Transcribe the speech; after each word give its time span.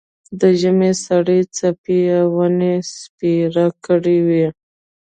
د 0.39 0.41
ژمي 0.59 0.91
سړې 1.05 1.39
څپې 1.55 1.97
یې 2.07 2.19
ونې 2.35 2.73
سپېرې 2.95 3.67
کړې 3.85 4.17
وې. 4.27 4.47